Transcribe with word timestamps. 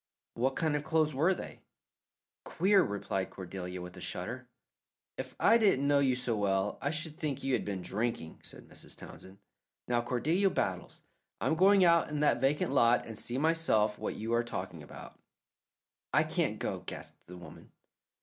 "What 0.33 0.55
kind 0.55 0.75
of 0.75 0.83
clothes 0.83 1.13
were 1.13 1.35
they?" 1.35 1.61
"Queer," 2.43 2.81
replied 2.81 3.29
Cordelia, 3.29 3.83
with 3.83 3.95
a 3.95 4.01
shudder. 4.01 4.47
"If 5.15 5.35
I 5.39 5.59
didn't 5.59 5.87
know 5.87 5.99
you 5.99 6.15
so 6.15 6.35
well, 6.35 6.79
I 6.81 6.89
should 6.89 7.19
think 7.19 7.43
you 7.43 7.53
had 7.53 7.63
been 7.65 7.83
drinking," 7.83 8.39
said 8.41 8.67
Mrs. 8.67 8.97
Townsend. 8.97 9.37
"Now, 9.87 10.01
Cordelia 10.01 10.49
Battles, 10.49 11.03
I'm 11.39 11.53
going 11.53 11.85
out 11.85 12.09
in 12.09 12.19
that 12.21 12.41
vacant 12.41 12.71
lot 12.71 13.05
and 13.05 13.15
see 13.15 13.37
myself 13.37 13.99
what 13.99 14.17
you're 14.17 14.41
talking 14.43 14.81
about." 14.81 15.19
"I 16.11 16.23
can't 16.23 16.57
go," 16.57 16.79
gasped 16.87 17.27
the 17.27 17.37
woman. 17.37 17.71